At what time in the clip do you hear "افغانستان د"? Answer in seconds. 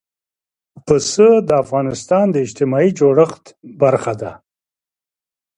1.63-2.35